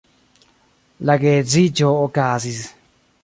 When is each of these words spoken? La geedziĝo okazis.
La 1.09 1.17
geedziĝo 1.25 1.91
okazis. 2.09 2.63